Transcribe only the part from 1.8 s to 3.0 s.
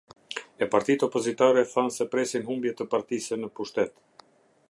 se presin humbje të